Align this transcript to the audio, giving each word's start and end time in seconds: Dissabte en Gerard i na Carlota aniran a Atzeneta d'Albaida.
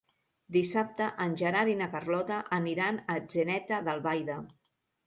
Dissabte 0.55 1.09
en 1.25 1.35
Gerard 1.43 1.73
i 1.75 1.77
na 1.83 1.89
Carlota 1.93 2.41
aniran 2.59 2.99
a 3.05 3.21
Atzeneta 3.23 3.85
d'Albaida. 3.91 4.43